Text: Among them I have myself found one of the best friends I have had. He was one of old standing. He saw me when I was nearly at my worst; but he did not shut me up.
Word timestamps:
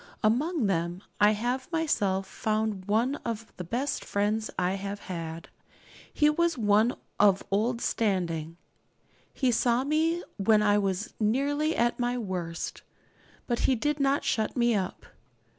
Among 0.23 0.65
them 0.65 1.03
I 1.19 1.33
have 1.33 1.71
myself 1.71 2.25
found 2.25 2.85
one 2.85 3.17
of 3.17 3.53
the 3.57 3.63
best 3.63 4.03
friends 4.03 4.49
I 4.57 4.71
have 4.73 5.01
had. 5.01 5.49
He 6.11 6.27
was 6.27 6.57
one 6.57 6.95
of 7.19 7.43
old 7.51 7.81
standing. 7.81 8.57
He 9.31 9.51
saw 9.51 9.83
me 9.83 10.23
when 10.37 10.63
I 10.63 10.79
was 10.79 11.13
nearly 11.19 11.75
at 11.75 11.99
my 11.99 12.17
worst; 12.17 12.81
but 13.45 13.59
he 13.69 13.75
did 13.75 13.99
not 13.99 14.23
shut 14.23 14.57
me 14.57 14.73
up. 14.73 15.05